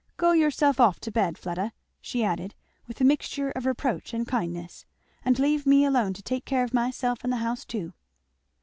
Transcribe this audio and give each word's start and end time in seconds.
Go 0.17 0.31
yourself 0.31 0.79
off 0.79 0.99
to 1.01 1.11
bed, 1.11 1.37
Fleda," 1.37 1.73
she 2.01 2.23
added 2.23 2.55
with 2.87 2.99
a 2.99 3.03
mixture 3.03 3.51
of 3.51 3.67
reproach 3.67 4.15
and 4.15 4.27
kindness, 4.27 4.83
"and 5.23 5.37
leave 5.37 5.67
me 5.67 5.85
alone 5.85 6.13
to 6.13 6.23
take 6.23 6.43
care 6.43 6.63
of 6.63 6.73
myself 6.73 7.23
and 7.23 7.31
the 7.31 7.37
house 7.37 7.63
too." 7.65 7.93